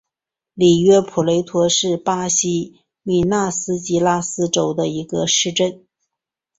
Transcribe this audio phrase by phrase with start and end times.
[0.55, 5.85] 里约普雷托是巴西米纳斯吉拉斯州的一个市镇。